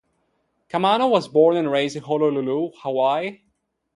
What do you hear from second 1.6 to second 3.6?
raised in Honolulu, Hawaii.